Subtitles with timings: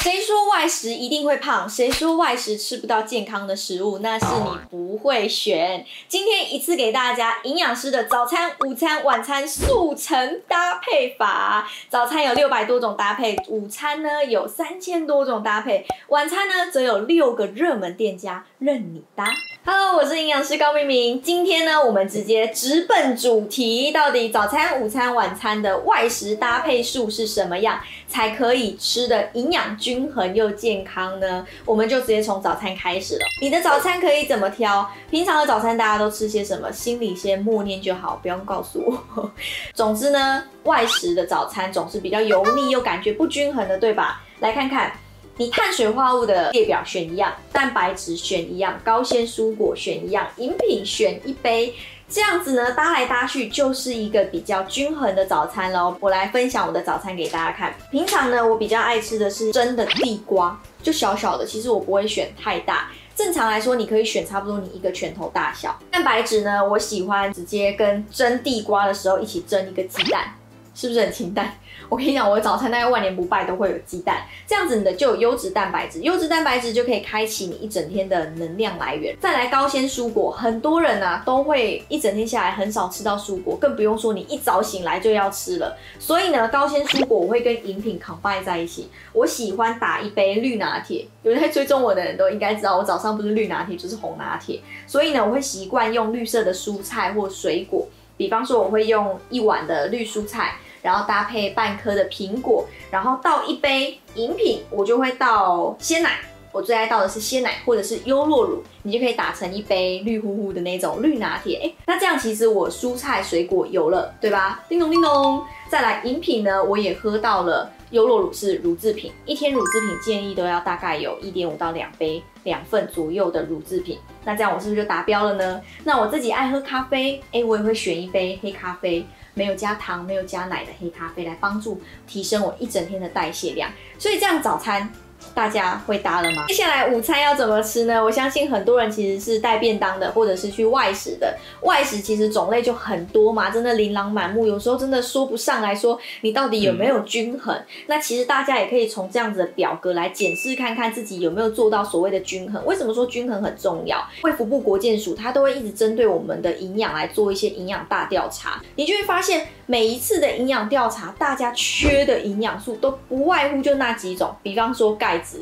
[0.00, 1.68] 谁说外食一定会胖？
[1.68, 3.98] 谁说外食吃不到健康的食物？
[3.98, 5.84] 那是你不会选。
[6.08, 11.68] 今天一次给大家营养师的早餐、午餐、晚餐速成搭配法。
[11.90, 19.30] 早餐有六百多种搭配，午餐呢有三千多种搭配，晚餐呢则有六个热门店家任你搭。
[19.62, 21.20] Hello，我是营养师高明明。
[21.20, 27.78] 今天呢，我们直接直奔主题，到底早餐、午餐、晚餐的外食搭配数是什么样，
[28.08, 31.44] 才可以吃的营养均均衡又健康呢？
[31.64, 33.24] 我们就直接从早餐开始了。
[33.42, 34.88] 你的早餐可以怎么挑？
[35.10, 36.70] 平常的早餐大家都吃些什么？
[36.70, 39.28] 心里先默念就好，不用告诉我。
[39.74, 44.22] 总之呢，外食的早餐总是比较油腻又感觉不均衡的，对吧？
[44.38, 44.92] 来看看。
[45.36, 51.74] 你碳水化合物的列表选一样，蛋白质选一样，高纤蔬果选一样，饮品选一杯，
[52.10, 55.96] 这样子呢，搭来搭去就是一个比较均衡的早餐喽。
[56.00, 57.72] 我来分享我的早餐给大家看。
[57.92, 62.88] 平常呢，我比较爱吃的是蒸的地瓜，就小小的，其实我不会选太大。
[63.14, 65.78] 正常来说，你可以选差不多你一个拳头大小。
[65.92, 70.34] 蛋白质呢，我喜欢直接跟蒸地瓜的时候一起蒸一个鸡蛋，
[70.74, 71.52] 是不是很清淡？
[71.88, 79.16] 我跟你讲，我的早餐大概万年不败都会有鸡蛋，这样子你的就有优质蛋白质，优质蛋白质就可以开启你一整天的能量来源。
[79.18, 85.76] 再来高纤蔬果，很多人啊都会一整天下来很少吃到蔬果，更不用说你一早醒来就要吃了。
[85.98, 88.88] 所以呢，高纤蔬果我会跟饮品 combine 在一起。
[89.12, 94.60] 我喜欢打一杯绿拿铁，有在追踪我的人都应该知道，我早上不是绿拿铁就是红拿铁。
[94.86, 97.88] 所以呢，我会习惯用绿色的蔬菜或水果，
[98.20, 100.56] 比方说我会用一碗的绿蔬菜。
[100.82, 106.12] 然后搭配半颗的苹果，然后倒一杯饮品，我就会倒鲜奶。
[106.52, 111.60] 我最爱倒的是鲜奶或者是优酪乳，你就可以打成一杯绿乎乎的那种绿拿铁。
[111.62, 114.64] 哎，那这样其实我蔬菜水果有了，对吧？
[114.68, 115.42] 叮咚叮咚。
[115.68, 123.98] 再来饮品呢，我也喝到了优酪乳是乳制品，一天乳制品建议都要大概有一点五到两杯两份左右的乳制品。
[124.24, 125.60] 那这样我是不是就达标了呢？
[125.84, 129.06] 那我自己爱喝咖啡，哎，我也会选一杯黑咖啡。
[129.32, 134.92] 没有加糖、没有加奶的黑咖啡，来帮助提升我一整天的代谢量，所以这样早餐。
[135.34, 136.44] 大家会搭了吗？
[136.48, 138.02] 接下来午餐要怎么吃呢？
[138.02, 141.36] 我相信很多人其实是带便当的，或者是去外食的。
[141.62, 147.54] 外食其实种类就很多嘛，真的琳琅满目，有时候真的说不上来说你到底有没有均衡。
[147.86, 152.64] 那其实大家也可以从这样子的表格来检视看看自己有没有做到所谓的均衡。
[152.66, 154.04] 为什么说均衡很重要？
[154.22, 165.18] 卫福部国健署它都会一直针对我们的营养来做一些营养大调查，你就会发现每一次的营养调查，大家缺的营养素都不外乎就那几种，比方说钙。
[165.18, 165.40] 质，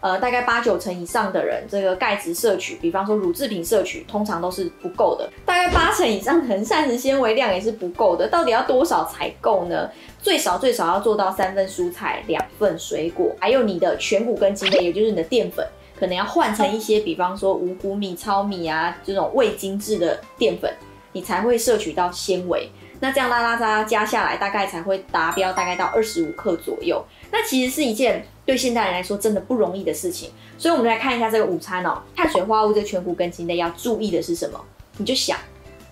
[0.00, 5.30] 呃，大概八九成以上的人，这个钙质摄取，比方说乳制品摄取，通常都是不够的。
[5.46, 8.26] 大概八成以上的人，膳食纤维量也是不够的。
[8.26, 9.88] 到底要多少才够呢？
[10.20, 15.64] 最少最少要做到三份蔬菜，两份水果，还有你的全谷根茎类，也就是你的淀粉，
[15.96, 20.68] 可能要换成一些，比方说五谷米、糙米啊这种未精制的淀粉，
[21.12, 22.68] 你才会摄取到纤维。
[23.02, 27.04] 那这样拉拉扎加下来，大概才会达标，大概到二十五克左右。
[27.32, 30.30] 那其实是一件对现代人来说真的不容易的事情。
[30.56, 32.00] 所以，我们来看一下这个午餐哦。
[32.14, 34.64] 碳水化合物这全谷根茎类要注意的是什么？
[34.98, 35.36] 你就想，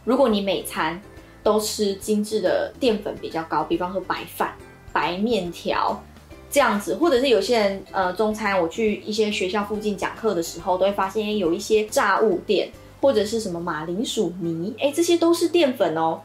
[0.04, 1.02] 如果你每餐
[1.42, 4.54] 都吃精致的淀粉比较高，比方说白饭、
[4.92, 6.00] 白面条
[6.48, 16.20] 这样子，或者是有些人呃中餐，我去一些学校附近讲课的时候，都会发现有一些炸物店或者是什么马铃薯泥，哎，这些都是淀粉哦。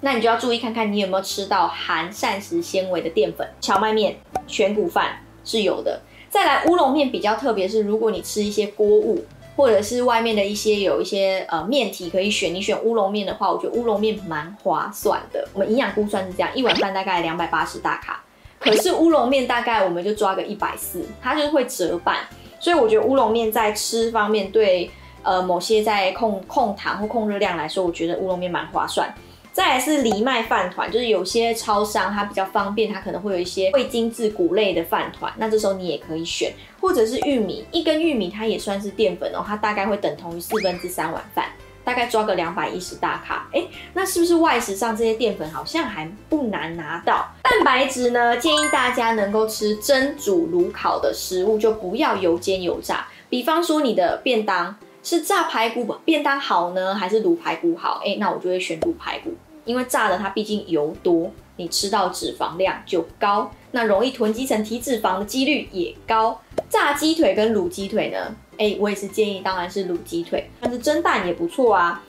[0.00, 4.16] 那你就要注意看看你有没有吃到含膳食纤维的淀粉，荞麦面、
[4.46, 6.00] 全谷饭是有的。
[6.28, 9.24] 再来乌龙面比较特别，是如果你吃一些锅物，
[9.56, 15.46] 或者是外面的一些有一些呃面体可以选，你选乌龙面的话，我觉得乌龙面蛮划算的。
[15.52, 18.22] 我们营养估算是这样，一碗饭大概两百八十大卡，
[18.58, 22.16] 可是乌龙面大概我们就抓个一百四，它就是会折半，
[22.58, 24.88] 所以我觉得乌龙面在吃方面对
[25.22, 29.12] 呃某些在控控糖或控热量来说，我觉得乌龙面蛮划算。
[29.52, 41.46] 再来是藜麦饭团，就是有些超商它比较方便，它可能会有一些未精制谷类的饭团，那这时候你也可以选，或者是玉米，一根玉米它也算是淀粉哦，它大概会等同于四分之三碗饭，
[41.84, 47.28] 大概抓个两百一十大卡，哎，那是不是外食上这些淀粉好像还不难拿到？
[47.42, 54.76] 蛋白质呢，建议大家能够吃蒸、煮、炉、烤的食物，就不要油煎油炸，比方说你的便当。
[55.02, 58.02] 是炸排骨便当好呢，还是卤排骨好？
[58.04, 59.34] 哎，那我就会选卤排骨，
[59.70, 66.36] 因为炸的它毕竟油多，你吃到脂肪量就高，那容易囤积成体脂肪的几率也高。
[66.68, 68.34] 炸鸡腿跟卤鸡腿呢？
[68.58, 72.02] 哎，我也是建议，当然是卤鸡腿，但是蒸蛋也不错啊。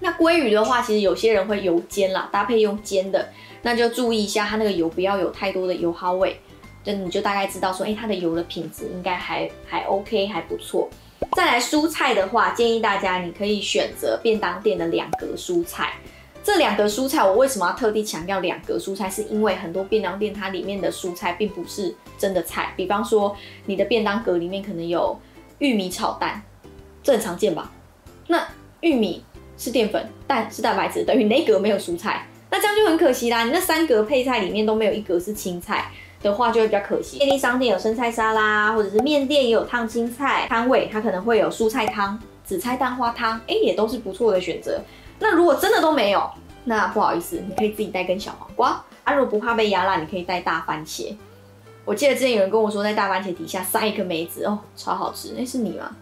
[0.00, 3.28] 那鲑鱼的话，其实有些人会油煎啦，搭配用煎的，
[3.60, 6.40] 那就注意一下它那个油不要有太多的油耗味。
[6.82, 10.88] 就你就大概知道说，哎、它的油的品质应该还还 OK，还不错。
[11.36, 15.92] 再来蔬菜的话，建议大家你可以选择便当店的两格蔬菜。
[16.46, 19.10] 这两格蔬菜，我为什么要特地强调两格蔬菜？
[19.10, 22.72] 是因为很多便当店它里面的蔬菜并不是真的菜。
[22.76, 25.18] 比方说，你的便当格里面可能有
[25.58, 26.40] 玉米炒蛋，
[27.02, 27.72] 这很常见吧？
[28.28, 28.46] 那
[28.80, 29.24] 玉米
[29.58, 33.42] 是淀粉，蛋是蛋白质，等于那格没有蔬菜，那这样就很可惜啦。
[33.42, 35.90] 你那三格配菜里面都没有一格是青菜
[36.22, 37.18] 的话，就会比较可惜。
[37.18, 44.80] 便利商店有生菜沙拉，或者是面店也有烫青菜摊位，它可能会有蔬菜汤、紫菜蛋花汤，哎，也都是不错的选择。
[45.18, 46.30] 那如果真的都没有，
[46.64, 49.14] 那不好意思，你可以自己带根小黄瓜啊。
[49.14, 51.14] 如果不怕被压烂，你可以带大番茄。
[51.84, 55.34] 我记得之前有人跟我说，在大番茄底下塞一颗梅子哦，超好吃。
[55.36, 55.94] 那是你吗？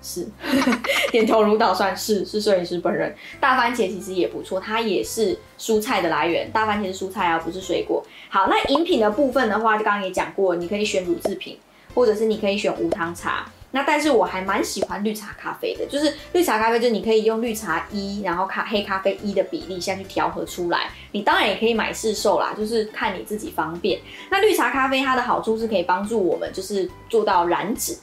[0.00, 0.28] 是，
[1.10, 3.14] 点头如捣蒜，是是摄影师本人。
[3.40, 6.50] 大番茄其实也不错，它也是蔬菜的来源。
[6.52, 8.04] 大番茄是蔬菜啊，不是水果。
[8.28, 11.58] 好，那饮品的部分的话，就刚刚也讲过，你可以选乳制品，
[11.94, 13.44] 或者是你可以选无糖茶。
[13.70, 20.90] 那但是我还蛮喜欢绿茶咖啡的，就是绿茶咖啡，就是你可以用绿茶一，然后咖黑咖啡一的比例下去调和出来。
[21.12, 24.00] 你当然也可以买试售啦，就是看你自己方便。
[24.30, 27.96] 那绿茶咖啡它的好处是可以帮助我们，就是做到燃脂，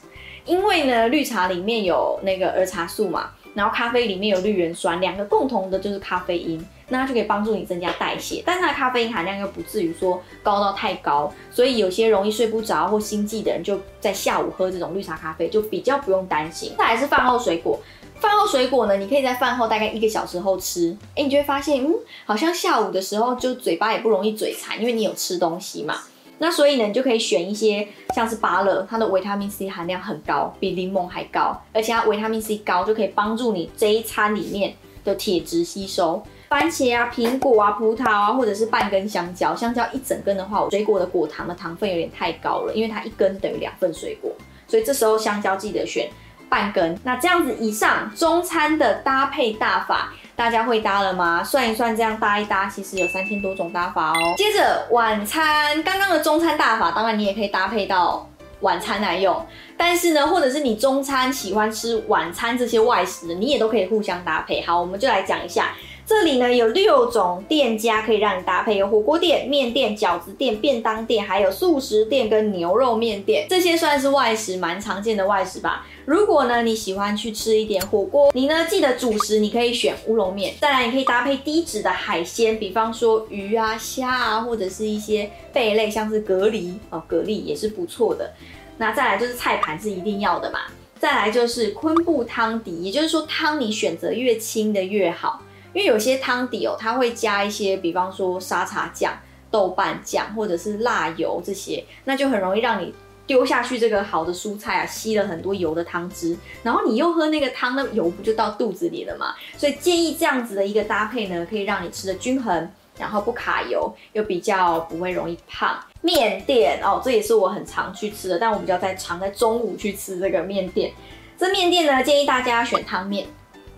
[0.46, 6.64] 因为呢绿茶里面有那个儿茶素嘛，然后咖啡里面有绿原酸，两个共同的就是咖啡因。
[6.88, 16.72] 那它就可以帮助你增加代谢，但它的咖啡因含量又不至于说高到太高，所以有些容易睡不着或心悸的人，就在下午喝这种绿茶咖啡就比较不用担心。
[16.78, 17.80] 再来是饭后水果，
[18.20, 21.92] 饭后水果呢，你可以在饭后大概一个小时后吃，哎，你就会发现，嗯，
[22.24, 26.02] 好像下午的时候就嘴巴也不容易嘴馋，因为你有吃东西嘛。
[26.38, 34.74] 那所以呢，你就可以选一些像是芭乐，它的维他命 C 含量很高，比柠檬还高，而且它维他命 C 高就可以帮助你这一餐里面
[35.04, 36.22] 的铁质吸收。
[36.48, 39.52] 番茄啊、苹果啊、葡萄啊，或者是半根香蕉。
[39.56, 44.30] 香蕉一整根的话，水果的果糖的糖分有点太高了，因为它一根等于两份水果，
[44.68, 46.08] 所以这时候香蕉记得选
[46.48, 46.96] 半根。
[47.02, 51.42] 那这样子以上中餐的搭配大法，大家会搭了吗？
[51.42, 54.34] 算一算，这样搭一搭，其实有三千多种搭法哦。
[54.36, 58.28] 接着晚餐，刚刚的中餐大法，当然你也可以搭配到
[58.60, 59.44] 晚餐来用。
[59.78, 64.60] 但是呢，或者是你中餐喜欢吃晚餐这些外食，你也都可以互相搭配。
[64.62, 65.72] 好，我们就来讲一下。
[66.08, 75.84] 这里呢有六种店家可以让你搭配，有火锅店、面店、饺子店、便当店，还有速食店跟牛肉面店，这些算是外食，蛮常见的外食吧。
[76.04, 88.32] 如果呢你喜欢去吃一点火锅，你呢记得主食你可以选乌龙面，再来你可以搭配低脂的海鲜，比方说鱼啊、虾啊，或者是一些贝类，像是蛤蜊哦，蛤蜊也是不错的。
[88.78, 90.60] 那再来就是菜盘是一定要的嘛，
[91.00, 95.42] 再来就是昆布汤底，也就是说汤你选择越清的越好。
[95.76, 99.12] 因为有些汤底哦，它会加一些，比方说沙茶酱、
[99.50, 102.94] 豆瓣酱或者是辣油这些，那就很容易让你
[103.26, 109.34] 丢下去这个好的蔬菜啊，吸了很多油的汤汁，然后你又喝那个汤，那油不就到肚子里了嘛？
[109.58, 115.78] 所以建议这样子的一个搭配呢，可以让你吃得均衡，然后不卡油，又比较不会容易胖。
[116.00, 120.90] 面店哦，这也是我很常去吃的，但我比较在常在中午去吃这个面店。
[121.36, 123.26] 这面店呢，建议大家选汤面。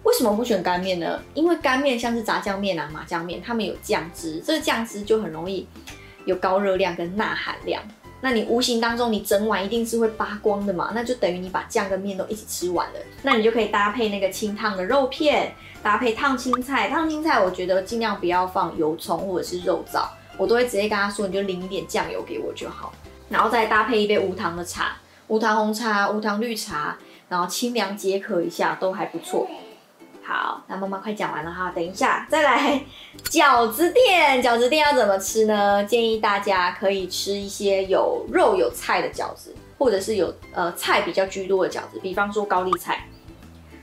[0.08, 1.20] 为什么不选干面呢？
[1.34, 5.68] 因为干面像是炸酱面啊、麻酱面，它们有酱汁，这个酱汁就很容易
[6.24, 7.82] 有高热量跟钠含量。
[8.22, 12.94] 那你无形当中你整碗一定是会扒光的嘛，那就等于你把酱跟面都一起吃完了。
[13.22, 16.88] 那你就可以搭配那个清烫的肉片，搭配烫青菜。
[16.88, 20.06] 烫青菜我觉得尽量不要放油葱或者是肉燥，
[20.38, 22.94] 我都会直接跟他说，你就淋一点酱油给我就好。
[23.28, 26.96] 然后再搭配一杯无糖的茶，无糖红茶、无糖绿茶，
[27.28, 29.46] 然后清凉解渴一下都还不错。
[30.28, 32.78] 好，那妈妈快讲完了哈，等一下再来
[33.30, 34.42] 饺子店。
[34.42, 35.82] 饺子店要怎么吃呢？
[35.84, 43.02] 建议大家可以吃一些有肉有菜的饺子，或者是有呃菜比较居多的饺子，比方说高丽菜。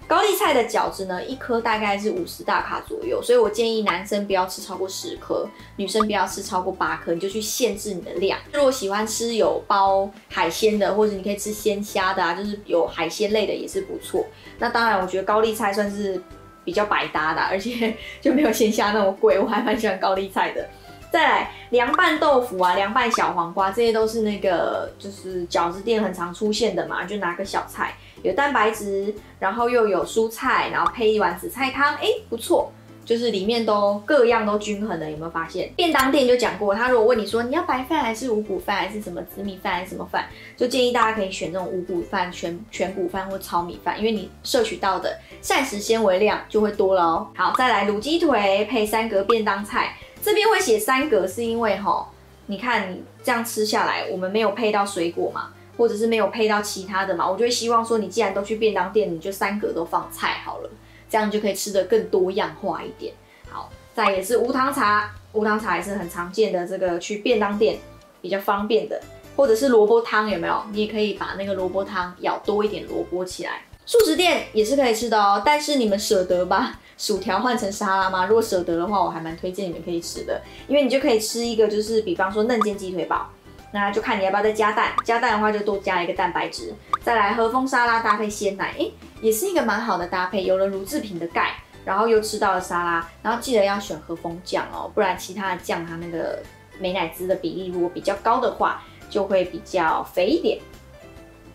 [0.07, 5.47] 高丽菜的饺子呢，一颗大概是五十大卡左右，所以我建议男生不要吃超过十颗，
[5.77, 8.37] 女生不要吃超过八颗，你就去限制你的量。
[8.53, 14.23] 如果喜欢吃有包海鲜的，或者你可以吃鲜虾的啊，就是有海鲜类的也是不错。
[14.59, 16.21] 那当然，我觉得高丽菜算是
[16.63, 20.69] 比较百搭的，而且就没有鲜虾那么贵，我还蛮喜欢高丽菜的。
[21.15, 27.93] 再来凉拌豆腐啊，凉拌小黄瓜，这些都是那个就是饺子店很常出现的嘛，就拿个小菜。
[28.21, 32.69] 有蛋白质，然后又有蔬菜，然后配一碗紫菜汤，哎，不错，
[33.05, 35.71] 就是里面都各样都均衡的，有没有发现？
[35.77, 40.25] 便当店就讲过，他如果问你说你要白饭还是五谷饭，还是什么紫米饭还是什么饭，
[40.57, 47.27] 就建议大家可以选这种五谷饭、全全谷饭或糙米饭，因为你摄取到的膳食纤维量就会多了哦。
[47.37, 49.95] 好，再来卤鸡腿配三格便当菜，
[50.25, 52.09] 这边会写三格是因为哈。
[52.47, 60.69] 你看你这样吃下来，我们没有配到水果嘛，或者是没有配到其他的嘛，我就会希望说，你既然都去便当店，你就三格都放菜好了，
[61.09, 63.13] 这样你就可以吃得更多样化一点。
[63.49, 67.79] 好，再也是无糖茶，无糖茶也是很常见的，这个去便当店
[68.21, 69.01] 比较方便的，
[69.35, 70.63] 或者是萝卜汤有没有？
[70.71, 73.63] 你也可以把那个萝卜汤舀多一点萝卜起来。
[73.87, 78.25] 素食店也是可以吃的哦，但是你们舍得吧薯条换成沙拉吗？
[78.25, 83.29] 如果舍得的话，我还蛮推荐你们可以吃的，因为你就可以吃一个，就是比方说嫩煎鸡腿堡，
[83.71, 86.73] 那就看你要不要再加蛋，加蛋的话就多加一个蛋白质，
[87.03, 96.41] 再来和风沙拉搭配鲜奶，诶，也是一个蛮好的搭配，有了乳制品的钙，然后又吃到了沙拉，然后记得要选和风酱哦，不然其他的酱它那个
[96.79, 100.59] 美乃滋的比例如果比较高的话，就会比较肥一点。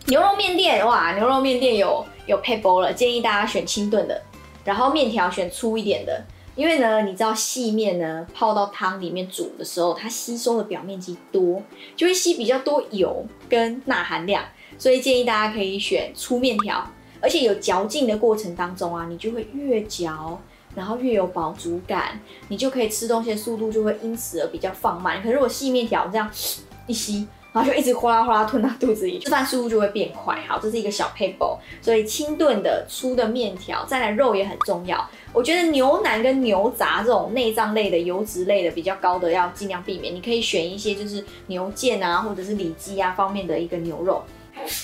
[0.05, 4.21] 牛肉面店哇，牛肉面店有有配包了，建议大家选清炖的，
[4.63, 6.23] 然后面条选粗一点的，
[6.55, 11.61] 因为呢，你知道细面呢泡到汤里面煮的时候，它吸收的表面积多，
[11.95, 14.43] 就会吸比较多油跟钠含量，
[14.77, 16.87] 所以建议大家可以选粗面条，
[17.19, 20.39] 而且有嚼劲的过程当中啊，你就会越嚼，
[20.75, 25.21] 然后越有饱足感，你就可以吃东西的速度就会因此而比较放慢。
[25.21, 26.29] 可是如果细面条这样
[26.87, 27.27] 一吸。
[27.53, 30.39] 然后就一直哗啦哗啦吞到肚子里，吃饭速度就会变快。
[30.47, 35.09] 好，这是一个小配补，所以清炖的粗的面条，再来肉也很重要。
[35.33, 40.15] 我觉得牛腩跟牛杂这种内脏类的、油脂类的比较高的，要尽量避免。
[40.15, 44.23] 你可以选一些就是牛腱啊，或者是里脊啊方面的一个牛肉。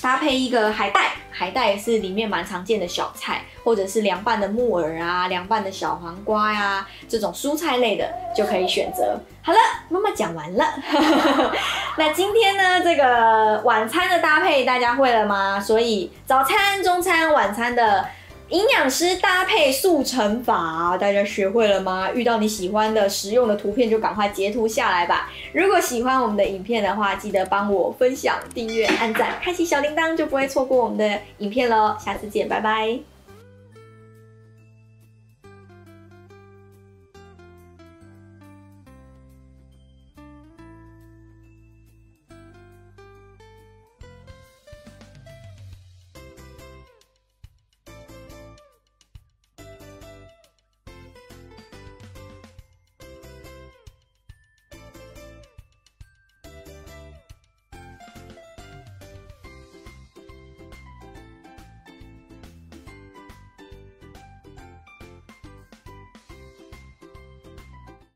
[0.02, 9.20] 搭配一个海带，海带是里面蛮常见的小菜，或者是凉拌的木耳啊，凉拌的小黄瓜呀、这种蔬菜类的就可以选择。
[9.42, 10.66] 好了，妈妈讲完了。
[11.98, 15.60] 那今天呢，这个晚餐的搭配大家会了吗？
[15.60, 18.06] 所以早餐、中餐、晚餐的。
[18.50, 22.10] 营养师搭配速成法，大家学会了吗？
[22.14, 25.30] 遇到你喜欢的实用的图片，就赶快截图下来吧。
[25.52, 31.98] 如果喜欢我们的影片的话，记得帮我分享、订阅、按赞、开启小铃铛，就不会错过我们的影片喽。
[32.00, 33.17] 下次见，拜拜。